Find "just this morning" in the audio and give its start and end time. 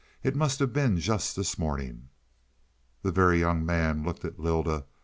0.97-2.09